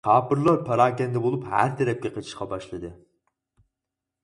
[0.07, 2.93] كاپىرلار پاراكەندە بولۇپ ھەر تەرەپكە قېچىشقا باشلىدى.